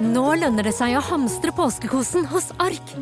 [0.00, 2.92] Nå lønner det seg å hamstre påskekosen hos Ark.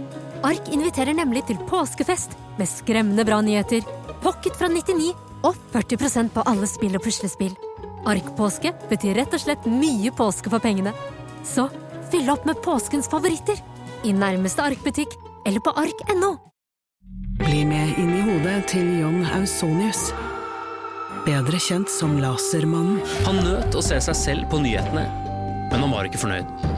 [0.42, 3.84] Ark inviterer nemlig til påskefest med skremmende bra nyheter,
[4.24, 5.12] pocket fra 99
[5.46, 7.54] og 40% på alle spill og puslespill.
[8.08, 10.90] Ark-påske betyr rett og slett mye påske for pengene.
[11.46, 11.68] Så
[12.10, 13.62] fyll opp med påskens favoritter
[14.02, 15.14] i nærmeste Ark-butikk
[15.46, 16.32] eller på ark.no.
[17.44, 20.08] Bli med inn i hodet til John Ausonius.
[21.28, 22.98] Bedre kjent som Lasermannen.
[23.28, 25.06] Han nøt å se seg selv på nyhetene,
[25.70, 26.77] men han var ikke fornøyd.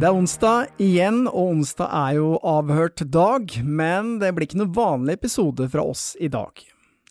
[0.00, 4.72] Det er onsdag igjen, og onsdag er jo avhørt dag, men det blir ikke noe
[4.72, 6.56] vanlig episode fra oss i dag.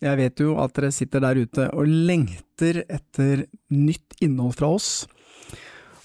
[0.02, 4.90] Jeg vet jo at dere sitter der ute og lengter etter nytt innhold fra oss.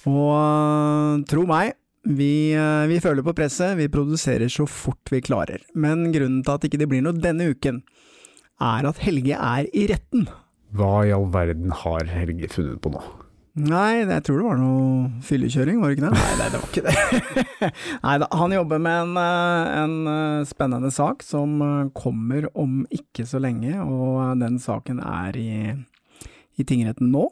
[0.05, 1.73] Og øh, tro meg,
[2.05, 5.65] vi, øh, vi føler på presset, vi produserer så fort vi klarer.
[5.73, 7.81] Men grunnen til at ikke det blir noe denne uken,
[8.61, 10.29] er at Helge er i retten.
[10.77, 13.09] Hva i all verden har Helge funnet på nå?
[13.55, 16.17] Nei, jeg tror det var noe fyllekjøring, var det ikke det?
[16.19, 17.69] Nei, nei det var ikke det.
[18.07, 22.81] nei da, han jobber med en, eh, en, eh, spennende sak som eh, kommer om
[22.91, 25.53] ikke så lenge, og den saken er i,
[26.59, 27.29] i tingretten nå.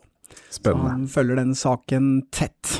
[0.47, 0.93] Spennende.
[0.93, 2.77] Så han følger den saken tett.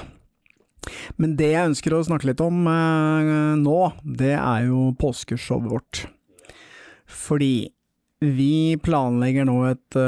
[1.19, 6.05] Men det jeg ønsker å snakke litt om nå, det er jo påskeshowet vårt.
[7.11, 7.55] Fordi
[8.23, 10.01] vi planlegger nå et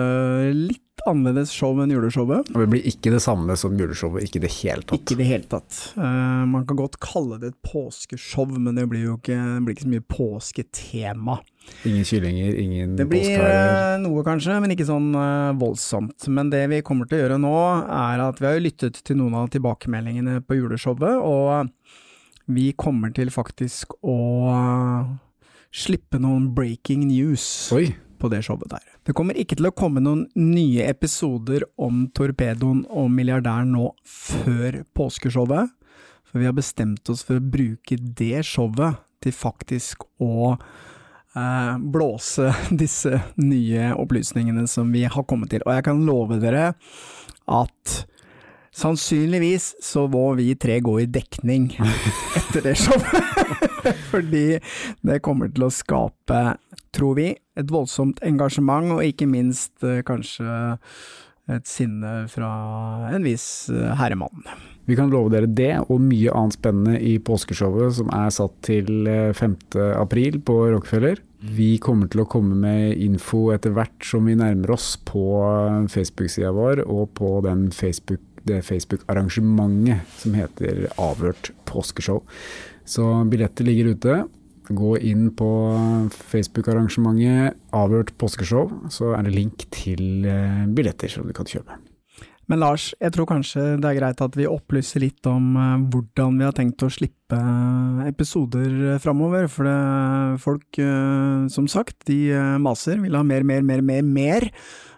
[0.54, 2.50] litt annerledes show enn juleshowet.
[2.52, 5.00] Og det blir ikke det samme som juleshowet, ikke i det hele tatt.
[5.00, 5.80] Ikke i det hele tatt.
[5.96, 9.86] Uh, man kan godt kalle det et påskeshow, men det blir jo ikke, blir ikke
[9.86, 11.38] så mye påsketema.
[11.88, 16.28] Ingen kyllinger, ingen Det blir eh, noe kanskje, men ikke sånn uh, voldsomt.
[16.28, 17.56] Men det vi kommer til å gjøre nå,
[17.88, 23.32] er at vi har lyttet til noen av tilbakemeldingene på juleshowet, og vi kommer til
[23.32, 24.18] faktisk å
[24.52, 25.14] uh,
[25.74, 27.88] slippe noen breaking news Oi,
[28.24, 28.84] på det showet der.
[29.04, 34.80] Det kommer ikke til å komme noen nye episoder om Torpedoen og milliardæren nå før
[34.96, 35.72] påskeshowet,
[36.24, 42.50] for vi har bestemt oss for å bruke det showet til faktisk å eh, blåse
[42.82, 45.64] disse nye opplysningene som vi har kommet til.
[45.66, 46.72] Og jeg kan love dere
[47.44, 47.93] at
[48.74, 51.70] sannsynligvis så må vi tre gå i dekning
[52.40, 53.30] etter det showet.
[54.12, 54.46] Fordi
[55.04, 56.40] det kommer til å skape,
[56.94, 60.48] tror vi, et voldsomt engasjement, og ikke minst eh, kanskje
[61.52, 62.50] et sinne fra
[63.12, 64.46] en viss eh, herremann.
[64.88, 69.08] vi kan love dere det, og mye annet spennende i påskeshowet som er satt til
[69.08, 69.56] eh, 5.
[70.00, 71.20] april på Rockefeller.
[71.44, 75.82] Vi kommer til å komme med info etter hvert som vi nærmer oss på eh,
[75.92, 82.22] Facebook-sida vår, og på den Facebook, det Facebook-arrangementet som heter Avhørt påskeshow.
[82.84, 84.18] Så billetter ligger ute.
[84.68, 85.48] Gå inn på
[86.32, 91.76] Facebook-arrangementet Avhørt påskeshow, så er det link til eh, billetter som du kan kjøpe.
[92.48, 96.40] Men Lars, jeg tror kanskje det er greit at vi opplyser litt om eh, hvordan
[96.40, 99.50] vi har tenkt å slippe eh, episoder framover.
[99.52, 99.68] For
[100.40, 100.80] folk,
[101.52, 104.48] som sagt, de maser, vil ha mer, mer, mer, mer, mer.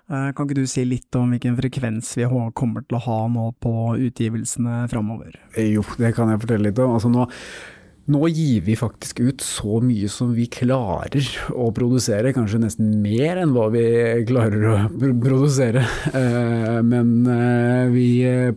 [0.06, 3.48] Eh, Kan ikke du si litt om hvilken frekvens vi kommer til å ha nå
[3.62, 3.72] på
[4.08, 5.34] utgivelsene framover?
[5.58, 6.92] Jo, det kan jeg fortelle litt om.
[6.94, 7.24] Altså nå,
[8.14, 13.40] nå gir vi faktisk ut så mye som vi klarer å produsere, kanskje nesten mer
[13.42, 13.82] enn hva vi
[14.28, 14.76] klarer å
[15.24, 15.82] produsere.
[16.14, 18.08] Eh, Men eh, vi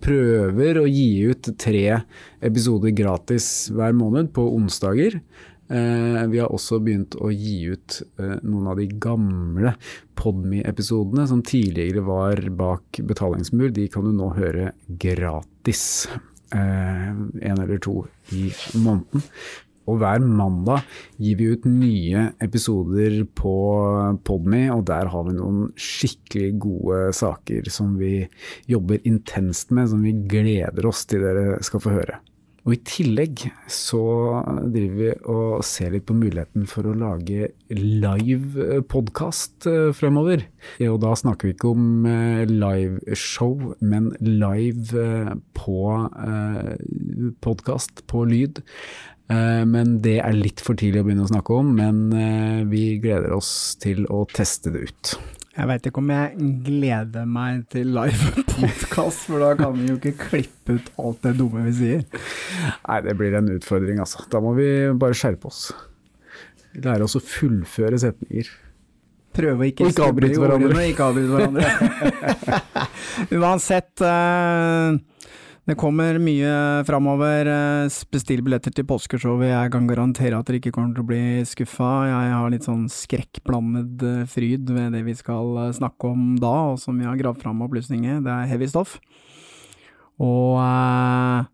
[0.06, 2.04] prøver å gi ut tre
[2.46, 5.18] episoder gratis hver måned på onsdager.
[5.70, 9.76] Eh, Vi har også begynt å gi ut eh, noen av de gamle
[10.20, 13.70] Podme-episodene som tidligere var bak betalingsmur.
[13.76, 16.10] De kan du nå høre gratis.
[16.52, 18.02] Eh, en eller to
[18.36, 19.24] i måneden.
[19.90, 20.84] Og hver mandag
[21.18, 23.54] gir vi ut nye episoder på
[24.28, 28.28] Podme, og der har vi noen skikkelig gode saker som vi
[28.70, 32.20] jobber intenst med, som vi gleder oss til dere skal få høre.
[32.66, 34.02] Og i tillegg så
[34.74, 40.44] driver vi og ser litt på muligheten for å lage live podkast fremover.
[40.90, 45.80] Og da snakker vi ikke om eh, liveshow, men live eh, på
[47.46, 48.64] podkast, på lyd.
[49.30, 52.98] Eh, Men det er litt for tidlig å begynne å snakke om, men eh, vi
[53.02, 53.52] gleder oss
[53.82, 55.18] til å teste det ut.
[55.58, 59.98] Jeg veit ikke om jeg gleder meg til live podkast, for da kan vi jo
[59.98, 62.04] ikke klippe ut alt det dumme vi sier.
[62.86, 64.22] Nei, det blir en utfordring, altså.
[64.30, 64.70] Da må vi
[65.02, 65.72] bare skjerpe oss.
[66.78, 68.52] Lære oss å fullføre setninger.
[69.40, 70.86] Prøve å ikke, ikke avbryte hverandre.
[70.90, 71.66] ikke avbryte hverandre.
[73.40, 75.26] Uansett, eh,
[75.70, 76.52] det kommer mye
[76.88, 77.46] framover.
[77.46, 79.52] Eh, Bestill billetter til påskeshowet.
[79.52, 81.90] Jeg kan garantere at dere ikke kommer til å bli skuffa.
[82.10, 86.56] Jeg har litt sånn skrekkblandet eh, fryd ved det vi skal eh, snakke om da,
[86.72, 88.24] og som vi har gravd fram opplysninger.
[88.26, 88.98] Det er heavy stoff.
[90.18, 91.46] Og eh,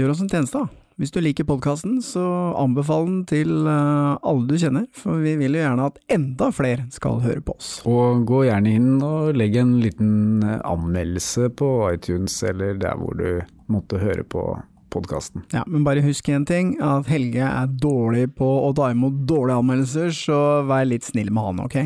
[0.00, 0.85] gjør oss en tjeneste, da.
[0.96, 2.22] Hvis du liker podkasten, så
[2.56, 6.86] anbefal den til eh, alle du kjenner, for vi vil jo gjerne at enda flere
[6.94, 7.72] skal høre på oss.
[7.84, 13.12] Og gå gjerne inn og legg en liten eh, anmeldelse på iTunes eller der hvor
[13.18, 14.44] du måtte høre på
[14.96, 15.44] podkasten.
[15.52, 19.60] Ja, men bare husk én ting, at Helge er dårlig på å ta imot dårlige
[19.60, 21.76] anmeldelser, så vær litt snill med han, ok?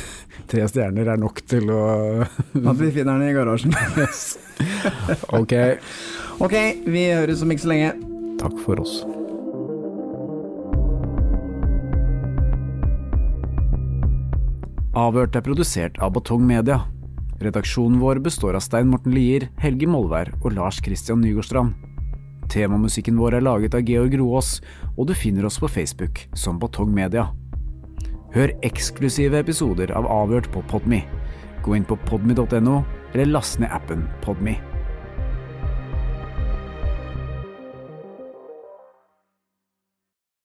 [0.54, 1.84] Tre stjerner er nok til å
[2.72, 3.76] At vi finner den i garasjen.
[5.36, 5.52] Ok,
[6.40, 6.58] ok,
[6.88, 8.13] vi høres om ikke så lenge.
[8.40, 9.02] Takk for oss.
[14.94, 16.84] Avhørt er produsert av Batong Media.
[17.42, 21.74] Redaksjonen vår består av Stein Morten Lier, Helge Molvær og Lars Christian Nygårdstrand.
[22.52, 24.60] Temamusikken vår er laget av Georg Roaas,
[24.94, 27.26] og du finner oss på Facebook som Batong Media.
[28.34, 31.02] Hør eksklusive episoder av Avhørt på Podme.
[31.64, 32.82] Gå inn på podme.no,
[33.14, 34.58] eller last ned appen Podme.